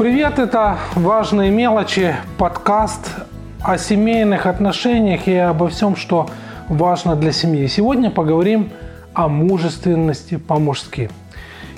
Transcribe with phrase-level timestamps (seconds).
[0.00, 3.16] Привет, это «Важные мелочи», подкаст
[3.62, 6.26] о семейных отношениях и обо всем, что
[6.70, 7.66] важно для семьи.
[7.66, 8.70] Сегодня поговорим
[9.12, 11.10] о мужественности по-мужски.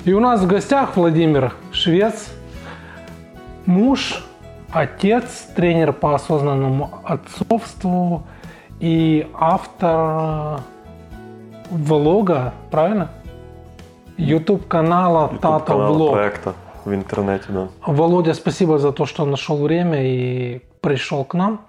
[0.05, 2.29] И у нас в гостях Владимир Швец,
[3.65, 4.23] муж,
[4.71, 8.23] отец, тренер по осознанному отцовству
[8.79, 10.61] и автор
[11.69, 13.09] влога, правильно?
[14.15, 16.13] YouTube канала YouTube Тата Влог.
[16.13, 16.53] проекта
[16.85, 17.67] в интернете, да.
[17.85, 21.65] Володя, спасибо за то, что нашел время и пришел к нам.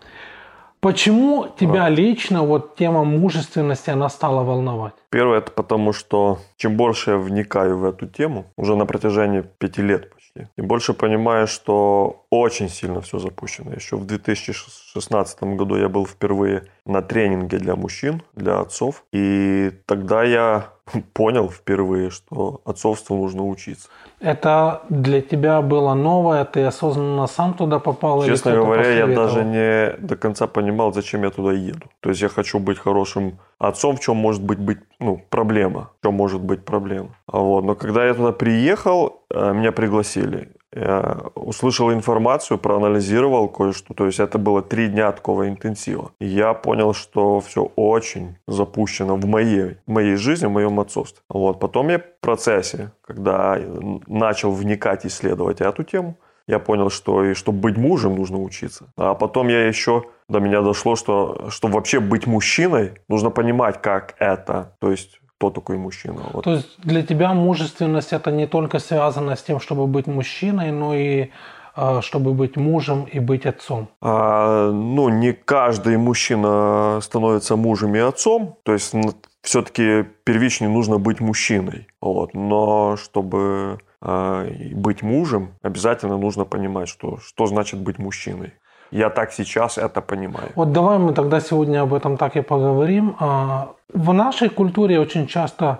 [0.85, 4.93] Почему тебя лично вот тема мужественности она стала волновать?
[5.09, 9.81] Первое, это потому, что чем больше я вникаю в эту тему, уже на протяжении пяти
[9.81, 13.73] лет почти, тем больше понимаю, что очень сильно все запущено.
[13.73, 20.23] Еще в 2016 году я был впервые на тренинге для мужчин, для отцов, и тогда
[20.23, 20.74] я
[21.13, 23.89] понял впервые, что отцовству нужно учиться.
[24.21, 28.23] Это для тебя было новое, ты осознанно сам туда попал?
[28.23, 31.87] или Честно кто-то говоря, я даже не до конца понимал, зачем я туда еду.
[32.01, 36.07] То есть я хочу быть хорошим отцом, в чем может быть, быть ну, проблема, в
[36.07, 37.11] чем может быть проблема.
[37.27, 37.65] А Вот.
[37.65, 40.49] Но когда я туда приехал, э, меня пригласили.
[40.75, 43.95] Я услышал информацию, проанализировал кое-что.
[43.95, 46.11] То есть это было три дня такого интенсива.
[46.21, 51.23] И я понял, что все очень запущено в моей, в моей жизни, в моем отцовстве.
[51.29, 51.61] Вот.
[51.61, 53.59] Потом я в процессе, когда
[54.07, 58.87] начал вникать, исследовать эту тему, я понял, что и чтобы быть мужем нужно учиться.
[58.97, 64.15] А потом я еще до меня дошло, что чтобы вообще быть мужчиной, нужно понимать, как
[64.19, 64.77] это.
[64.81, 66.23] То есть кто такой мужчина.
[66.33, 66.45] Вот.
[66.45, 70.95] То есть для тебя мужественность это не только связано с тем, чтобы быть мужчиной, но
[70.95, 71.31] и
[71.77, 73.89] э, чтобы быть мужем и быть отцом.
[74.01, 78.57] А, ну, не каждый мужчина становится мужем и отцом.
[78.63, 78.95] То есть
[79.43, 81.87] все-таки первичнее нужно быть мужчиной.
[82.01, 82.35] Вот.
[82.35, 88.53] Но чтобы и быть мужем, обязательно нужно понимать, что, что значит быть мужчиной.
[88.95, 90.53] Я так сейчас это понимаю.
[90.55, 93.17] Вот давай мы тогда сегодня об этом так и поговорим.
[93.19, 95.79] А, В нашей культуре очень часто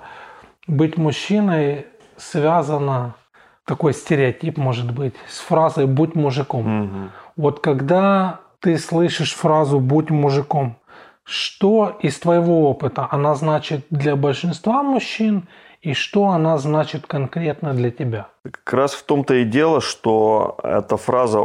[0.67, 1.87] быть мужчиной
[2.17, 3.15] связано,
[3.65, 6.63] такой стереотип может быть, с фразой «будь мужиком».
[6.63, 7.11] Мгм.
[7.37, 10.77] Вот когда ты слышишь фразу «будь мужиком»,
[11.23, 15.47] что из твоего опыта она значит для большинства мужчин
[15.85, 18.29] и что она значит конкретно для тебя?
[18.43, 21.45] Как раз в том-то и дело, что эта фраза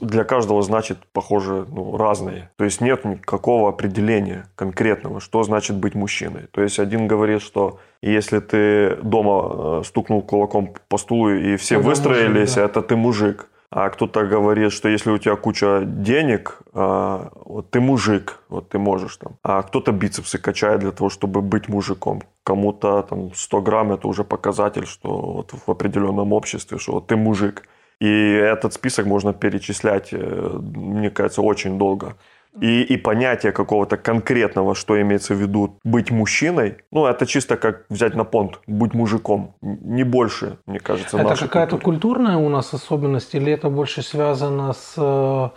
[0.00, 2.50] для каждого значит, похоже, ну, разные.
[2.56, 6.46] То есть нет никакого определения конкретного, что значит быть мужчиной.
[6.52, 11.74] То есть один говорит, что если ты дома э, стукнул кулаком по стулу и все
[11.74, 12.64] Тогда выстроились, мужик, да.
[12.64, 13.48] это ты мужик.
[13.76, 18.78] А кто-то говорит, что если у тебя куча денег, а, вот ты мужик, вот ты
[18.78, 19.36] можешь там.
[19.42, 22.22] А кто-то бицепсы качает для того, чтобы быть мужиком.
[22.44, 27.16] Кому-то там 100 грамм это уже показатель, что вот в определенном обществе, что вот ты
[27.16, 27.64] мужик.
[27.98, 32.14] И этот список можно перечислять, э, мне кажется, очень долго.
[32.60, 37.84] И, и понятие какого-то конкретного, что имеется в виду быть мужчиной, ну, это чисто как
[37.88, 39.54] взять на понт, быть мужиком.
[39.60, 44.94] Не больше, мне кажется, это какая-то культурная у нас особенность или это больше связано с
[44.96, 45.48] э,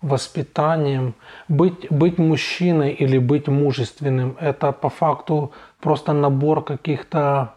[0.00, 1.14] воспитанием?
[1.48, 7.54] Быть, быть мужчиной или быть мужественным– это по факту просто набор каких-то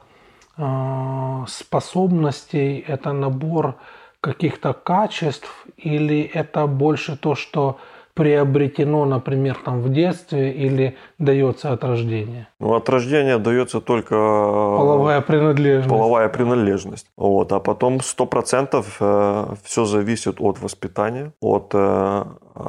[0.58, 3.76] э, способностей, это набор
[4.22, 7.80] каких-то качеств или это больше то, что
[8.18, 12.48] приобретено, например, там в детстве или дается от рождения?
[12.60, 14.18] Ну, от рождения дается только э,
[14.78, 15.90] Половая принадлежность.
[15.90, 17.08] половая принадлежность.
[17.16, 17.52] Вот.
[17.54, 22.24] А потом 100% все зависит от воспитания, от э,
[22.56, 22.62] э,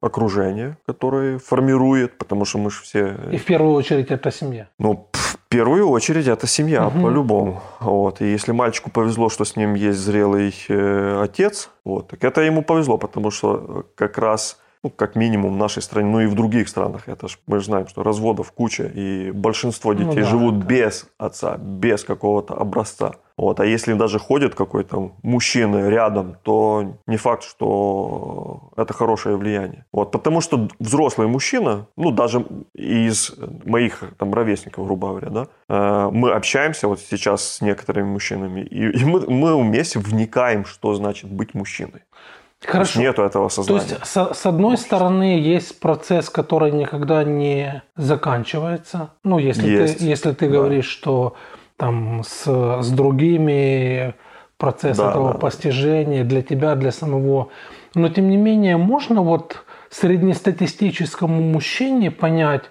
[0.00, 3.16] окружения, которое формирует, потому что мы же все...
[3.32, 4.68] И в первую очередь это семья.
[4.78, 7.02] Ну, в первую очередь это семья, Мгм.
[7.02, 7.60] по-любому.
[7.80, 8.20] Вот.
[8.22, 12.62] И если мальчику повезло, что с ним есть зрелый э, отец, вот, так это ему
[12.62, 16.34] повезло, потому что э, как раз ну, как минимум в нашей стране, ну и в
[16.34, 20.28] других странах, это ж, мы же знаем, что разводов куча, и большинство Ну детей да,
[20.28, 20.66] живут да.
[20.66, 23.12] без отца, без какого-то образца.
[23.36, 23.60] Вот.
[23.60, 29.86] А если даже ходит какой-то мужчина рядом, то не факт, что это хорошее влияние.
[29.92, 30.10] Вот.
[30.10, 32.44] Потому что взрослый мужчина, ну даже
[32.74, 33.32] из
[33.64, 39.00] моих там ровесников, грубо говоря, да, э, мы общаемся вот сейчас с некоторыми мужчинами, и,
[39.00, 42.02] и мы, мы вместе вникаем, что значит быть мужчиной.
[42.62, 43.00] То Хорошо.
[43.00, 43.80] нету этого То сознания.
[43.82, 49.10] есть, с, с одной стороны, есть процесс, который никогда не заканчивается.
[49.24, 50.52] Ну, если Есть, ты, если ты да.
[50.56, 51.34] говоришь, что
[51.76, 52.44] там с,
[52.82, 54.14] с другими
[54.58, 55.38] процесс Да, этого да.
[55.38, 57.48] постижения для тебя, для самого.
[57.96, 62.64] Но тем не менее, можно вот среднестатистическому мужчине понять,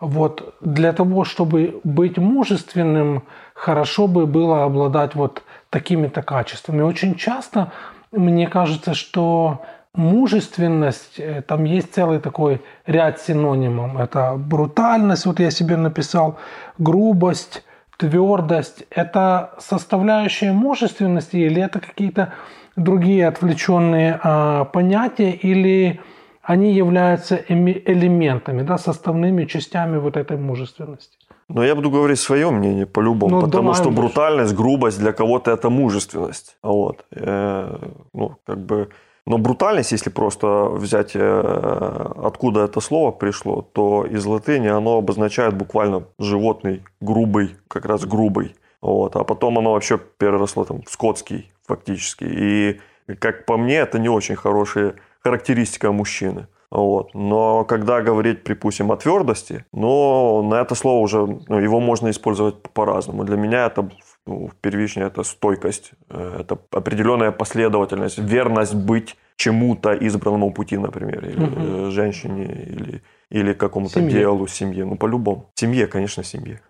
[0.00, 3.24] вот для того, чтобы быть мужественным,
[3.54, 6.82] хорошо бы было обладать вот такими-то качествами.
[6.82, 7.72] Очень часто
[8.16, 9.62] мне кажется, что
[9.94, 13.98] мужественность, э, там есть целый такой ряд синонимов.
[13.98, 16.38] Это брутальность, вот я себе написал,
[16.78, 17.62] грубость,
[17.96, 18.84] твердость.
[18.90, 22.32] Это составляющие мужественности или это какие-то
[22.76, 26.00] другие отвлеченные а, понятия или
[26.42, 31.16] они являются элементами, да, составными частями вот этой мужественности?
[31.48, 35.70] Но я буду говорить свое мнение по-любому, ну, потому что брутальность, грубость для кого-то это
[35.70, 36.56] мужественность.
[36.62, 37.04] Вот.
[37.12, 37.78] Э,
[38.12, 38.88] ну, как бы
[39.26, 45.54] но брутальность, если просто взять, э, откуда это слово пришло, то из латыни оно обозначает
[45.54, 48.54] буквально животный, грубый, как раз грубый.
[48.82, 49.16] Вот.
[49.16, 52.24] А потом оно вообще переросло там, в скотский фактически.
[52.24, 52.80] И,
[53.18, 56.46] как по мне, это не очень хорошая характеристика мужчины.
[56.74, 57.14] Вот.
[57.14, 62.62] Но когда говорить, припустим, о твердости, но на это слово уже, ну, его можно использовать
[62.62, 63.24] по-разному.
[63.24, 63.88] Для меня это
[64.26, 71.44] ну, первичная это стойкость, э, это определенная последовательность, верность быть чему-то избранному пути, например, или
[71.44, 71.90] угу.
[71.90, 74.10] женщине, или, или какому-то семье.
[74.10, 74.84] делу, семье.
[74.84, 75.50] Ну, по-любому.
[75.54, 76.60] Семье, конечно, семье.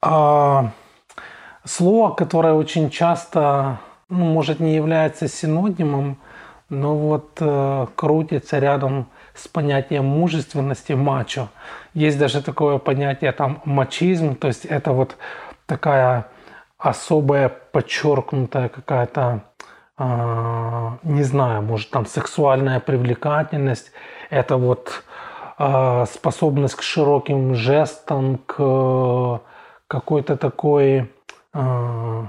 [0.00, 0.70] А,
[1.64, 3.78] слово, которое очень часто,
[4.08, 6.16] ну, может, не является синонимом,
[6.70, 11.48] но вот э, крутится рядом с понятием мужественности мачо.
[11.94, 15.16] Есть даже такое понятие там мачизм, то есть это вот
[15.66, 16.26] такая
[16.78, 19.42] особая подчеркнутая какая-то,
[19.98, 23.92] э, не знаю, может там сексуальная привлекательность,
[24.30, 25.04] это вот
[25.58, 29.40] э, способность к широким жестам, к
[29.86, 31.12] какой-то такой,
[31.52, 32.26] э,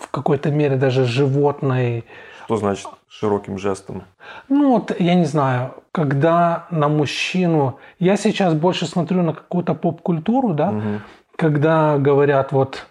[0.00, 2.04] в какой-то мере даже животной.
[2.44, 4.02] Что значит широким жестом?
[4.48, 7.78] Ну вот, я не знаю, когда на мужчину...
[7.98, 11.00] Я сейчас больше смотрю на какую-то поп-культуру, да, угу.
[11.36, 12.86] когда говорят вот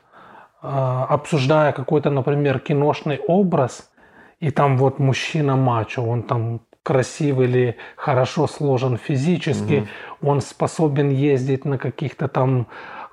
[0.62, 3.92] а, обсуждая какой-то, например, киношный образ,
[4.40, 9.88] и там вот мужчина мачо, он там красивый или хорошо сложен физически,
[10.22, 10.30] угу.
[10.30, 12.68] он способен ездить на каких-то там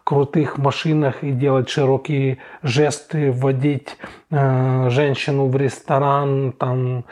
[0.05, 3.97] крутых машинах и делать широкие жесты, вводить
[4.31, 7.05] э, женщину в ресторан, там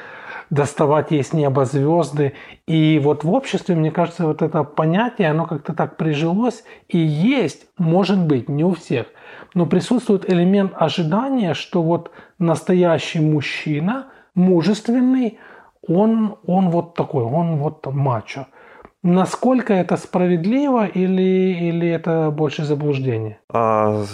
[0.50, 2.32] доставать ей с неба звезды.
[2.66, 7.66] И вот в обществе, мне кажется, вот это понятие, оно как-то так прижилось и есть,
[7.78, 9.06] может быть, не у всех–
[9.54, 15.38] но присутствует элемент ожидания, что вот настоящий мужчина, мужественный,
[15.86, 18.46] он, он вот такой, он вот мачо.
[19.02, 23.38] Насколько это справедливо или, или это больше заблуждение?
[23.48, 24.04] А,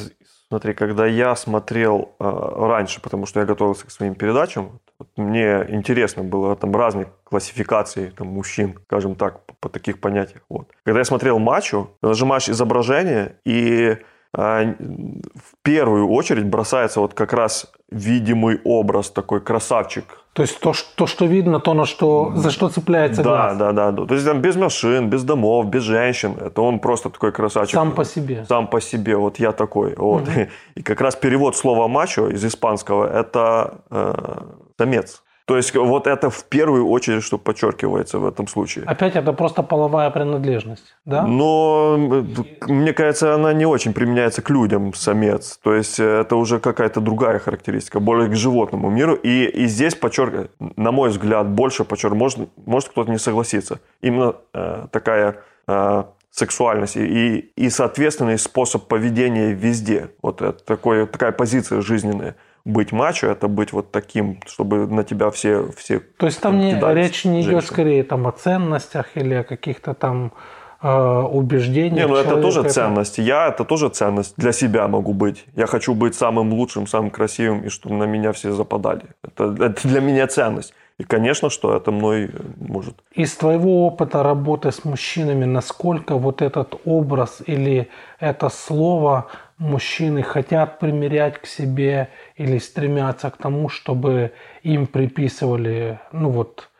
[0.49, 5.67] смотри, когда я смотрел а, раньше, потому что я готовился к своим передачам, вот мне
[5.69, 10.43] интересно было там разные классификации там, мужчин, скажем так, по, по таких понятиях.
[10.49, 10.69] Вот.
[10.85, 13.99] Когда я смотрел матчу, нажимаешь изображение и
[14.37, 20.05] в первую очередь бросается вот как раз видимый образ, такой красавчик.
[20.35, 23.57] То есть то, что, что видно, то, на что, за что цепляется да, глаз.
[23.57, 24.07] Да, да, да.
[24.07, 26.35] То есть там без машин, без домов, без женщин.
[26.39, 27.75] Это он просто такой красавчик.
[27.75, 28.45] Сам по себе.
[28.47, 29.17] Сам по себе.
[29.17, 29.95] Вот я такой.
[29.97, 30.29] Вот.
[30.29, 30.31] Угу.
[30.75, 34.15] И как раз перевод слова мачо из испанского– это э,
[34.79, 35.23] самец.
[35.47, 38.85] То есть вот это в первую очередь, что подчеркивается в этом случае.
[38.85, 41.23] Опять это просто половая принадлежность, да?
[41.23, 41.97] Но
[42.67, 45.59] мне кажется, она не очень применяется к людям, самец.
[45.63, 49.15] То есть это уже какая-то другая характеристика, более к животному миру.
[49.15, 53.79] И, и здесь подчеркивает, на мой взгляд, больше подчеркивает, может, может кто-то не согласиться.
[54.01, 55.37] Именно э, такая
[55.69, 60.11] э, сексуальность и, и соответственный способ поведения везде.
[60.23, 62.35] Вот это такое, такая позиция жизненная
[62.67, 65.71] быть мачо, это быть вот таким, чтобы на тебя все...
[65.77, 67.51] все То есть там не, речь не женщин.
[67.53, 70.33] идет скорее там, о ценностях или о каких-то там
[70.83, 72.07] э, убеждениях.
[72.07, 72.71] Не, ну это тоже это...
[72.71, 73.19] ценность.
[73.19, 75.45] Я это тоже ценность для себя могу быть.
[75.55, 79.05] Я хочу быть самым лучшим, самым красивым, и чтобы на меня все западали.
[79.23, 80.75] Это, это для меня ценность.
[80.99, 82.97] И, конечно, что это мной э, может.
[83.13, 89.27] Из твоего опыта работы с мужчинами, насколько вот этот образ или это слово
[89.59, 96.71] мужчины хотят примерять к себе или стремятся к тому, чтобы им приписывали, ну вот,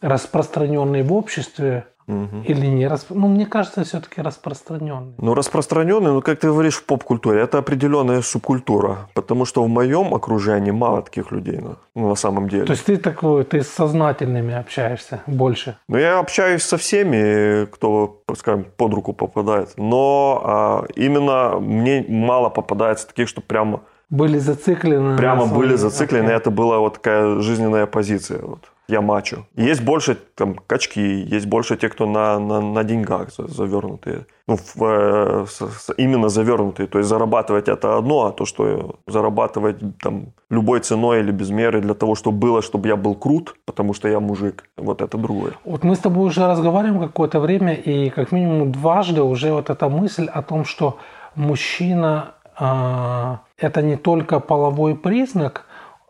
[0.00, 2.42] распространенные в обществе Угу.
[2.46, 3.10] Или не расп...
[3.10, 5.14] Ну, мне кажется, все-таки распространенный.
[5.18, 9.08] Ну, распространенный, ну, как ты говоришь, в поп-культуре, это определенная субкультура.
[9.14, 12.64] Потому что в моем окружении мало таких людей, ну, ну, на самом деле.
[12.64, 15.76] То есть ты такой, ты с сознательными общаешься больше?
[15.88, 19.74] Ну, я общаюсь со всеми, кто, скажем, под руку попадает.
[19.76, 25.18] Но а, именно мне мало попадается таких, что прямо были зациклены.
[25.18, 26.36] Прямо были зациклены, okay.
[26.36, 28.40] это была вот такая жизненная позиция.
[28.40, 28.60] Вот.
[28.88, 29.44] Я мачо.
[29.56, 31.00] Есть больше там качки,
[31.34, 34.26] есть больше те, кто на, на, на деньгах завернутые.
[34.46, 36.86] Ну, в, э, с, с, именно завернутые.
[36.86, 41.82] То есть зарабатывать это одно, а то, что зарабатывать там любой ценой или без меры
[41.82, 45.52] для того, чтобы было, чтобы я был крут, потому что я мужик, вот это другое.
[45.64, 49.88] Вот мы с тобой уже разговариваем какое-то время, и как минимум дважды уже вот эта
[49.90, 50.96] мысль о том, что
[51.34, 55.66] мужчина э, это не только половой признак,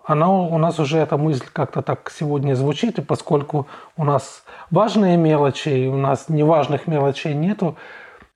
[0.08, 5.18] она у нас уже эта мысль как-то так сегодня звучит, и поскольку у нас важные
[5.18, 7.76] мелочи, и у нас неважных мелочей нету,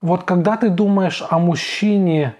[0.03, 2.35] вот когда ты думаешь о мужчине,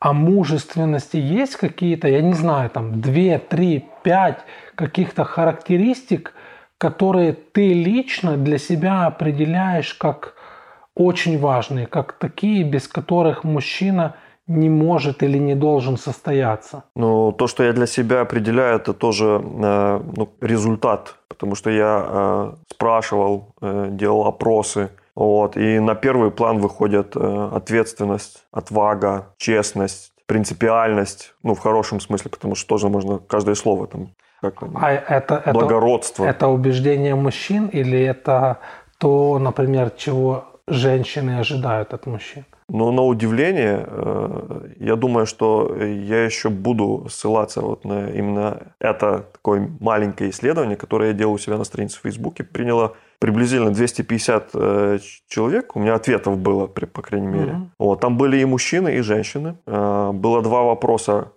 [0.00, 4.40] о мужественности, есть какие-то, я не знаю, там две, три, пять
[4.74, 6.34] каких-то характеристик,
[6.76, 10.34] которые ты лично для себя определяешь как
[10.96, 16.84] очень важные, как такие, без которых мужчина– не может или не должен состояться?
[16.96, 22.04] Ну, то, что я для себя определяю, это тоже э, ну, результат, потому что я
[22.06, 30.12] э, спрашивал, э, делал опросы, вот, и на первый план выходит э, ответственность, отвага, честность,
[30.26, 34.08] принципиальность, ну, в хорошем смысле, потому что тоже можно каждое слово там
[34.42, 36.24] как а это, это, благородство.
[36.24, 38.58] Это убеждение мужчин или это
[38.98, 42.44] то, например, чего женщины ожидают от мужчин?
[42.72, 49.26] Но на удивление, э, я думаю, что я еще буду ссылаться вот на именно это
[49.30, 52.44] такое маленькое исследование, которое я делал у себя на странице в Фейсбуке.
[52.44, 54.98] Приняло приблизительно 250 э,
[55.28, 55.76] человек.
[55.76, 57.52] У меня ответов было, по крайней мере.
[57.52, 57.66] Mm-hmm.
[57.78, 59.54] Вот, там были и мужчины, и женщины.
[59.66, 61.32] Э, было два вопроса,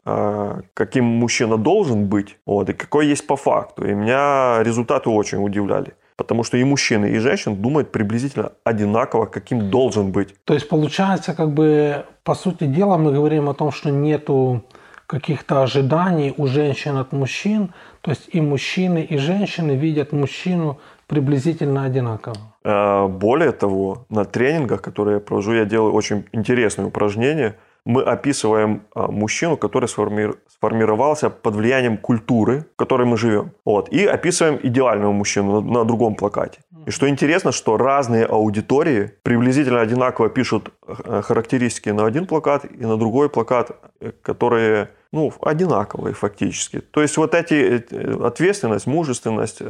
[0.74, 3.86] каким мужчина должен быть, вот, и какой есть по факту.
[3.86, 5.96] И меня результаты очень удивляли.
[6.17, 10.34] Потому что и мужчины, и женщины думают приблизительно одинаково, каким должен быть.
[10.45, 14.63] То есть получается, как бы, по сути дела, мы говорим о том, что нету
[15.07, 17.74] каких-то ожиданий у женщин от мужчин.
[18.01, 22.38] То есть и мужчины, и женщины видят мужчину приблизительно одинаково.
[22.63, 27.55] Э, более того, на тренингах, которые я провожу, я делаю очень интересные упражнения–
[27.86, 33.51] мы описываем а, мужчину, который сформировался под влиянием культуры, в которой мы живем.
[33.63, 33.89] Вот.
[33.89, 36.60] И описываем идеального мужчину на, на другом плакате.
[36.86, 42.86] И что интересно, что разные аудитории приблизительно одинаково пишут э, характеристики на один плакат и
[42.86, 46.82] на другой плакат, э, которые ну, одинаковые фактически.
[46.82, 49.62] То есть вот эти э, ответственность, мужественность,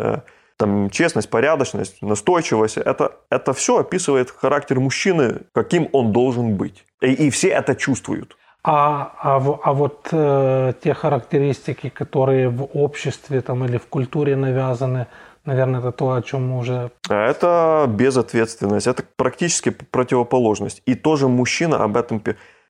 [0.57, 6.85] там, честность, порядочность, настойчивость, это, это все описывает характер мужчины, каким он должен быть.
[7.05, 8.37] И, и все это чувствуют.
[8.63, 15.05] А, а, а вот э, те характеристики, которые в обществе там, или в культуре навязаны,
[15.45, 16.89] наверное, это то, о чем мы уже...
[17.07, 20.81] Это безответственность, это практически противоположность.
[20.87, 22.23] И тоже мужчина об этом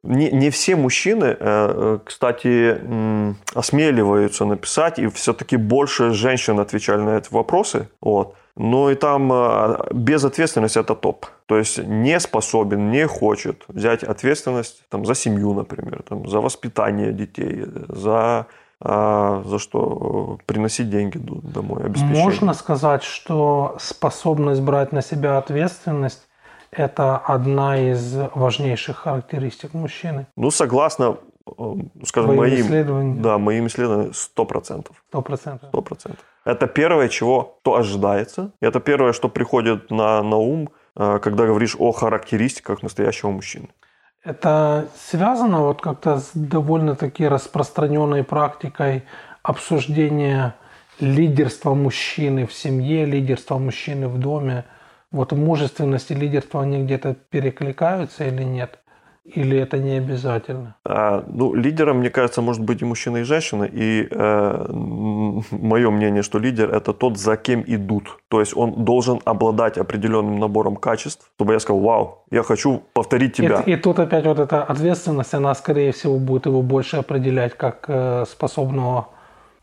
[0.06, 2.78] не, не все мужчины, э, э, кстати,
[3.54, 7.88] осмеливаются написать, и все-таки больше женщин отвечали на эти вопросы.
[8.02, 8.36] Вот.
[8.56, 11.26] Но и там э, безответственность– это топ.
[11.46, 17.12] То есть не способен, не хочет взять ответственность там, за семью, например, там, за воспитание
[17.12, 18.48] детей, за
[18.82, 22.24] за что приносить деньги домой, обеспечение.
[22.24, 26.28] Можно сказать, что способность брать на себя ответственность
[26.78, 30.28] это одна из важнейших характеристик мужчины.
[30.36, 31.18] Ну, согласно,
[31.48, 33.22] э, скажем, моим, моим исследованиям.
[33.22, 34.92] Да, моим исследованиям 100%.
[35.14, 35.60] 100%.
[35.72, 36.16] 100%.
[36.46, 38.52] Это первое, чего то ожидается.
[38.62, 43.68] Это первое, что приходит на, на ум, э, когда говоришь о характеристиках настоящего мужчины.
[44.24, 49.04] Это связано вот как-то с довольно-таки распространенной практикой
[49.44, 50.56] обсуждения
[51.00, 54.66] лидерства мужчины в семье, лидерства мужчины в доме–
[55.16, 58.80] вот мужественность и лидерство, они где-то перекликаются или нет?
[59.24, 60.76] Или это не обязательно?
[60.86, 63.64] А, ну, лидером, мне кажется, может быть и мужчина, и женщина.
[63.64, 68.20] И э, мое мнение, что лидер– это тот, за кем идут.
[68.28, 73.34] То есть он должен обладать определенным набором качеств, чтобы я сказал, вау, я хочу повторить
[73.36, 73.64] тебя.
[73.66, 77.86] И, и тут опять вот эта ответственность, она, скорее всего, будет его больше определять как
[77.88, 79.08] э, способного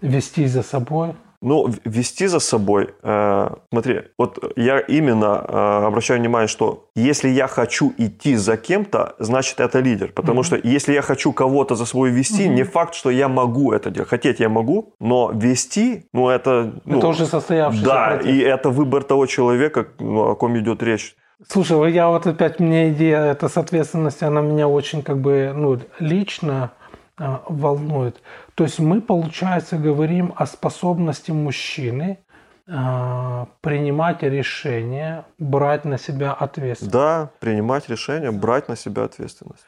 [0.01, 6.49] вести за собой, ну, вести за собой, э, смотри, вот я именно э, обращаю внимание,
[6.49, 10.13] что если я хочу идти за кем-то, значит это лидер.
[10.15, 10.45] Потому mm-hmm.
[10.45, 12.55] что если я хочу кого-то за собой вести, mm-hmm.
[12.55, 14.09] не факт, что я могу это делать.
[14.09, 16.73] Хотеть я могу, но вести, ну это...
[16.85, 18.27] Ну, это уже состоявшийся Да, против.
[18.27, 21.17] и это выбор того человека, ну, о ком идет речь.
[21.49, 25.79] Слушай, я вот опять, мне идея эта с ответственностью, она меня очень как бы, ну,
[25.99, 26.71] лично
[27.19, 28.21] волнует.
[28.55, 32.19] То есть мы, получается, говорим о способности мужчины
[32.67, 36.93] э, принимать решения, брать на себя ответственность.
[36.93, 39.65] Да, принимать решения, брать на себя ответственность.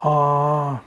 [0.00, 0.80] А,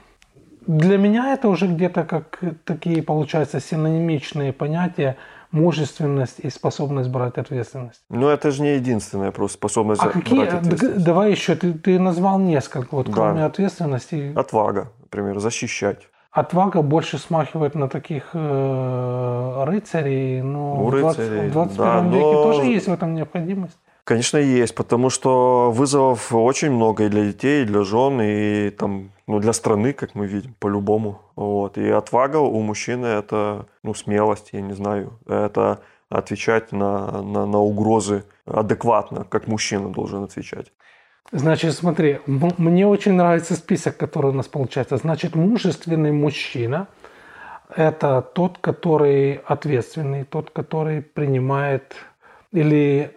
[0.66, 5.16] для меня это уже где-то как такие, получается, синонимичные понятия
[5.52, 8.02] мужественность и способность брать ответственность.
[8.08, 11.04] Ну, это же не единственная просто способность А брать какие, ответственность.
[11.04, 13.12] давай еще, ты, ты назвал несколько, вот Да.
[13.12, 14.32] кроме ответственности.
[14.36, 16.08] Отвага, например, защищать.
[16.30, 22.16] Отвага больше смахивает на таких э, рыцарей, но Ну, в 20 рыцарей, в 21 да,
[22.16, 23.78] веке но- тоже есть в этом необходимость.
[24.04, 29.10] Конечно, есть, потому что вызовов очень много и для детей, и для жен, и там,
[29.26, 31.20] ну, для страны, как мы видим, по-любому.
[31.36, 31.78] Вот.
[31.78, 35.12] И отвага у мужчины– это ну, смелость, я не знаю.
[35.26, 40.72] Это отвечать на, на, на угрозы адекватно, как мужчина должен отвечать.
[41.32, 44.96] Значит, смотри, мне очень нравится список, который у нас получается.
[44.96, 46.88] Значит, мужественный мужчина–
[47.76, 51.94] это тот, который ответственный, тот, который принимает
[52.50, 53.16] или,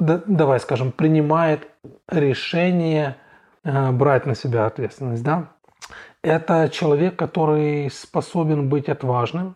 [0.00, 1.68] да- давай скажем, принимает
[2.08, 3.16] решение
[3.62, 5.48] э, брать на себя ответственность, да?
[6.22, 9.54] Это человек, который способен быть отважным.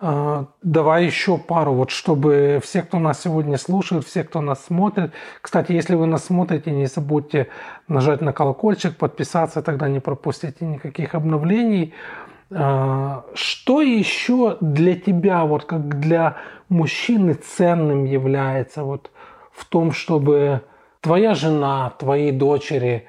[0.00, 5.12] Э, Давай еще пару, вот чтобы все, кто нас сегодня слушает, все, кто нас смотрит.
[5.42, 7.48] Кстати, если вы нас смотрите, не забудьте
[7.88, 11.92] нажать на колокольчик, подписаться, тогда не пропустите никаких обновлений.
[12.50, 16.36] Э, Что еще для тебя, вот как для
[16.68, 19.10] мужчины ценным является вот
[19.52, 20.62] в том, чтобы
[21.00, 23.04] твоя жена, твои дочери,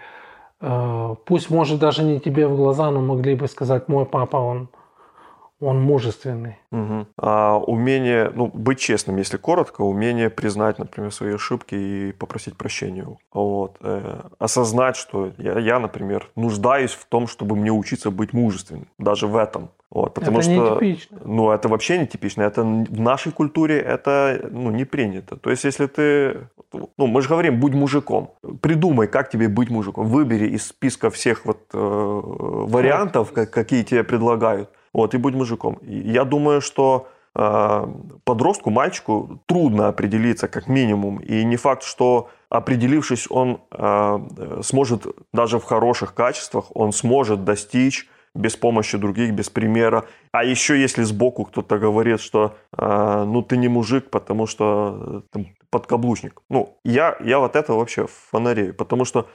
[0.62, 4.68] э, пусть может даже не тебе в глаза, но могли бы сказать, мой папа, он,
[5.62, 6.58] он мужественный.
[6.72, 7.08] Мгм.
[7.18, 13.06] А умение, ну, быть честным, если коротко, умение признать, например, свои ошибки и попросить прощения.
[13.34, 13.78] Вот.
[13.82, 19.28] Э, осознать, что я, я, например, нуждаюсь в том, чтобы мне учиться быть мужественным, даже
[19.28, 19.70] в этом.
[19.92, 21.18] Вот, потому Это что, нетипично.
[21.26, 22.44] ну, это вообще нетипично.
[22.44, 25.36] Это в нашей культуре это, ну, не принято.
[25.36, 26.48] То есть, если ты,
[26.98, 28.32] ну, мы же говорим, будь мужиком.
[28.62, 30.08] Придумай, как тебе быть мужиком.
[30.08, 34.70] Выбери из списка всех вот э, вариантов, как- какие тебе предлагают.
[34.94, 35.78] Вот, и будь мужиком.
[35.82, 37.88] Я думаю, что э,
[38.24, 41.20] подростку, мальчику трудно определиться как минимум.
[41.20, 48.08] И не факт, что определившись, он э, сможет даже в хороших качествах, он сможет достичь
[48.34, 50.06] без помощи других, без примера.
[50.32, 55.44] А еще если сбоку кто-то говорит, что э, ну ты не мужик, потому что э,
[55.70, 56.42] подкаблучник.
[56.50, 59.28] Ну, я, я вот это вообще фонарею, потому что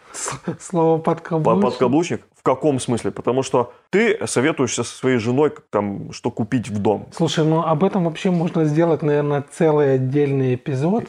[0.60, 1.62] Слово по- подкаблучник.
[1.62, 3.10] подкаблучник в каком смысле?
[3.10, 7.06] Потому что ты советуешься со своей женой, там, что купить в дом.
[7.12, 11.04] Слушай, ну об этом вообще можно сделать, наверное, целый отдельный эпизод.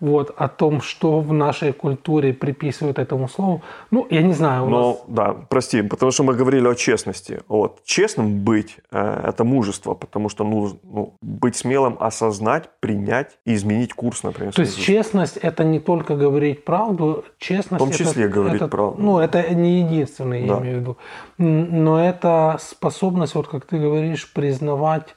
[0.00, 3.60] Вот, о том, что в нашей культуре приписывают этому слову.
[3.90, 7.40] Ну, я не знаю, у Но, нас да, прости, потому что мы говорили о честности.
[7.48, 7.84] Вот.
[7.84, 13.92] Честным быть э, это мужество, потому что нужно ну, быть смелым, осознать, принять и изменить
[13.92, 14.54] курс, например.
[14.54, 18.68] То есть честность это не только говорить правду, честность В том числе это, говорить это-
[18.68, 19.02] правду.
[19.02, 20.60] Ну, это не единственное, я Да.
[20.60, 20.96] имею в виду.
[21.36, 22.19] Но это
[22.60, 25.14] способность, вот как ты говоришь, признавать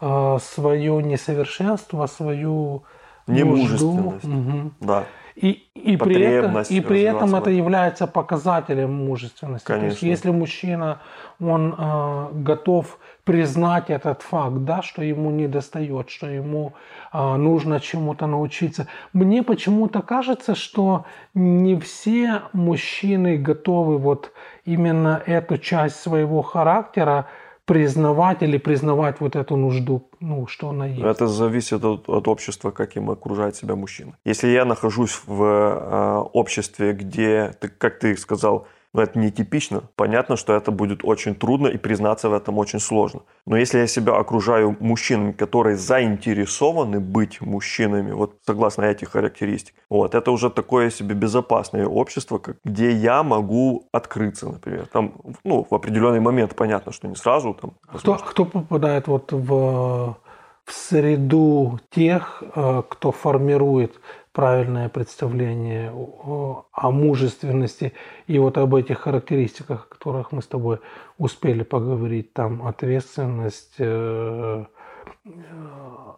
[0.00, 2.84] свое несовершенство, свою.
[3.26, 4.24] Немужественность.
[4.24, 4.74] Мгм.
[4.80, 5.04] Да.
[5.36, 9.66] И, и при этом, и при этом это является показателем мужественности.
[9.66, 10.06] То есть, Конечно.
[10.06, 11.00] если мужчина,
[11.40, 16.74] он э, готов признать этот факт, да, что ему не достает, что ему
[17.12, 18.86] э, нужно чему-то научиться.
[19.12, 24.32] Мне почему-то кажется, что не все мужчины готовы вот
[24.64, 27.26] именно эту часть своего характера
[27.64, 31.02] признавать или признавать вот эту нужду, ну, что она есть.
[31.02, 34.12] Это зависит от, от общества, как им окружает себя мужчина.
[34.24, 40.36] Если я нахожусь в э, обществе, где, ты, как ты сказал, ну, это нетипично, понятно,
[40.36, 43.20] что это будет очень трудно и признаться в этом очень сложно.
[43.46, 50.14] Но если я себя окружаю мужчинами, которые заинтересованы быть мужчинами, вот согласно этих характеристик, вот,
[50.14, 54.86] это уже такое себе безопасное общество, как, где я могу открыться, например.
[54.86, 55.12] Там,
[55.44, 60.16] ну, в определенный момент, понятно, что не сразу, там, Кто, кто попадает вот в,
[60.64, 64.00] в среду тех, э, кто формирует
[64.36, 67.94] правильное представление о, о мужественности
[68.26, 70.80] и вот об этих характеристиках, о которых мы с тобой
[71.16, 74.64] успели поговорить, там ответственность, э,
[75.24, 75.30] э,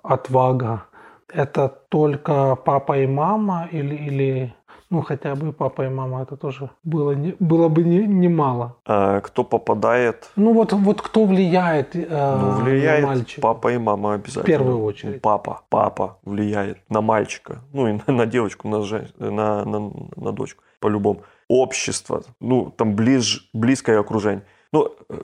[0.02, 0.86] отвага,
[1.32, 4.54] это только папа и мама или, или
[4.90, 8.76] ну хотя бы папа и мама, это тоже было, не, было бы не- немало.
[8.86, 13.40] э, кто попадает Ну вот, вот кто влияет, э, Ну, влияет на мальчика?
[13.40, 14.42] папа и мама обязательно.
[14.42, 15.14] В первую очередь.
[15.14, 19.90] Ну, Папа, папа влияет на мальчика, ну и на, на девочку, на, жен- на, на,
[20.16, 21.20] на дочку, по-любому.
[21.48, 24.42] Общество, ну там ближ, близкое окружение.
[24.72, 25.14] Ну, э,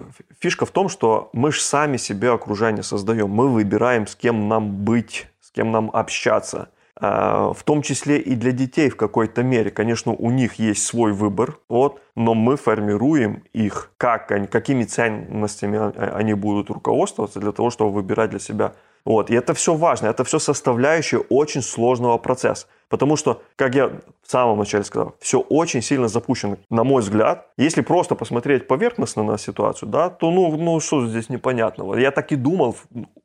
[0.41, 3.29] фишка в том, что мы же сами себе окружение создаем.
[3.31, 6.69] Мы выбираем, с кем нам быть, с кем нам общаться.
[6.97, 9.71] А, В том числе и для детей в какой-то мере.
[9.71, 16.15] Конечно, у них есть свой выбор, вот, но мы формируем их, как какими ценностями а-
[16.17, 18.75] они будут руководствоваться для того, чтобы выбирать для себя
[19.05, 22.67] Вот, и это все важно, это все составляющие очень сложного процесса.
[22.89, 27.49] Потому что, как я в самом начале сказал, все очень сильно запущено, на мой взгляд.
[27.59, 31.97] Если просто посмотреть поверхностно на ситуацию, да, то ну, ну что здесь непонятного?
[31.97, 32.77] Я так и думал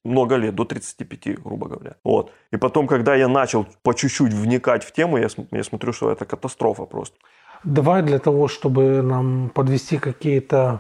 [0.04, 1.96] много лет, до 35, грубо говоря.
[2.04, 2.32] Вот.
[2.52, 6.26] И потом, когда я начал по чуть-чуть вникать в тему, я, я смотрю, что это
[6.26, 7.16] катастрофа просто.
[7.64, 10.80] Давай для того, чтобы нам подвести какие-то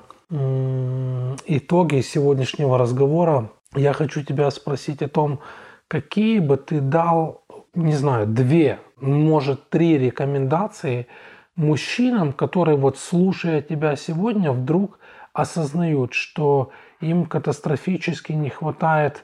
[1.47, 5.39] итоги сегодняшнего разговора, я хочу тебя спросить о том,
[5.87, 11.07] какие бы ты дал, не знаю, две, может, три рекомендации
[11.55, 14.99] мужчинам, которые вот слушая тебя сегодня, вдруг
[15.33, 19.23] осознают, что им катастрофически не хватает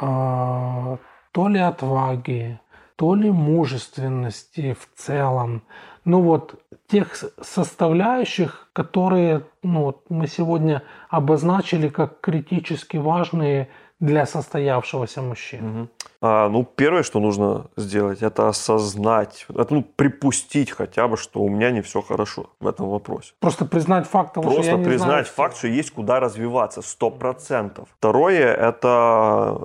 [0.00, 0.96] э,
[1.32, 2.60] то ли отваги,
[2.96, 5.62] то ли мужественности в целом,
[6.04, 6.54] ну вот
[6.92, 13.70] тех составляющих, которые ну, мы сегодня обозначили как критически важные
[14.02, 15.80] для состоявшегося мужчины?
[15.80, 15.88] Угу.
[16.24, 21.48] А, ну, первое, что нужно сделать, это осознать, это, ну, припустить хотя бы, что у
[21.48, 23.32] меня не все хорошо в этом вопросе.
[23.40, 26.82] Просто признать факт того, Просто что я не признать знаю, факт, что есть куда развиваться,
[26.82, 27.88] сто процентов.
[27.98, 29.58] Второе, это,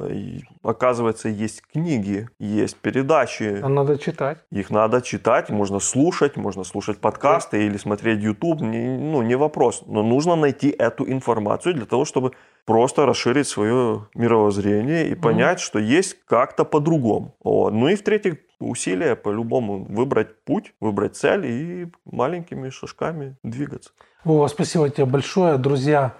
[0.63, 3.59] оказывается, есть книги, есть передачи.
[3.63, 4.37] А надо читать.
[4.51, 7.63] Их надо читать, можно слушать, можно слушать подкасты да.
[7.63, 9.83] или смотреть YouTube, не, ну, не вопрос.
[9.87, 12.33] Но нужно найти эту информацию для того, чтобы
[12.67, 15.65] просто расширить свое мировоззрение и понять, mm-hmm.
[15.65, 17.33] что есть как-то по-другому.
[17.41, 17.71] Вот.
[17.71, 23.91] Ну и в-третьих, усилия по-любому выбрать путь, выбрать цель и маленькими шажками двигаться.
[24.25, 26.13] О, спасибо тебе большое, друзья.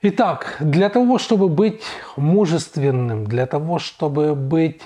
[0.00, 1.82] Итак, для того, чтобы быть
[2.16, 4.82] мужественным, для того, чтобы быть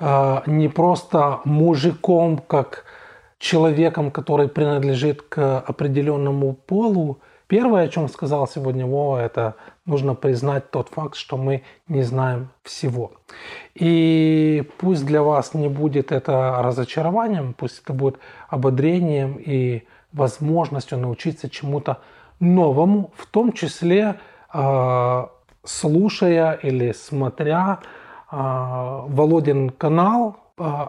[0.00, 2.84] э, не просто мужиком, как
[3.38, 9.54] человеком, который принадлежит к определенному полу, Первое, о чем сказал сегодня Вова, это
[9.88, 13.12] нужно признать тот факт, что мы не знаем всего.
[13.74, 21.50] И пусть для вас не будет это разочарованием, пусть это будет ободрением и возможностью научиться
[21.50, 21.98] чему-то
[22.38, 24.20] новому, в том числе
[24.52, 25.26] э,
[25.64, 27.80] слушая или смотря
[28.30, 30.36] э, Володин канал.
[30.58, 30.86] Э,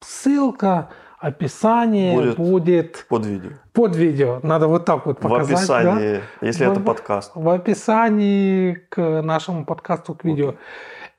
[0.00, 0.88] ссылка
[1.20, 3.50] описание будет, будет под видео.
[3.72, 4.40] Под видео.
[4.42, 5.48] Надо вот так вот показать.
[5.48, 6.46] В описании, да?
[6.46, 7.32] если в, это подкаст.
[7.34, 10.50] В описании к нашему подкасту, к видео.
[10.50, 10.56] Okay.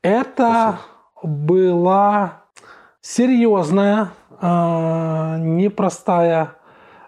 [0.01, 0.79] Это
[1.19, 1.35] Спасибо.
[1.37, 2.41] была
[3.01, 4.09] серьезная,
[4.41, 6.55] э, непростая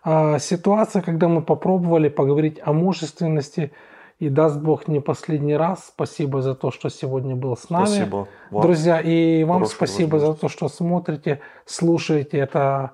[0.06, 3.72] э, ситуация, когда мы попробовали поговорить о мужественности
[4.20, 5.88] и даст Бог не последний раз.
[5.88, 7.86] Спасибо за то, что сегодня был с нами.
[7.86, 8.28] Спасибо.
[8.52, 8.62] Вам.
[8.62, 12.38] Друзья, и вам спасибо за то, что смотрите, слушаете.
[12.38, 12.92] Это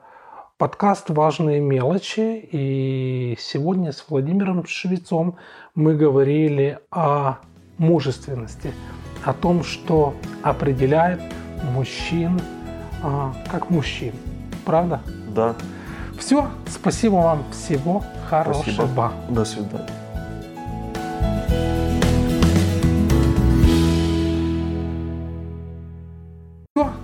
[0.57, 2.47] подкаст «Важные мелочи».
[2.51, 5.35] И сегодня с Владимиром Швецом
[5.75, 7.37] мы говорили о
[7.77, 8.73] мужественности,
[9.23, 11.21] о том, что определяет
[11.73, 12.39] мужчин
[13.01, 14.13] а, как мужчин.
[14.65, 15.01] Правда?
[15.33, 15.55] Да.
[16.17, 18.63] Все, спасибо вам, всего хорошего.
[18.63, 19.11] Спасибо.
[19.29, 19.98] До свидания.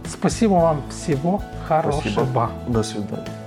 [0.08, 2.02] Спасибо вам всего хорошего.
[2.02, 2.52] Спасибо.
[2.68, 3.45] До свидания.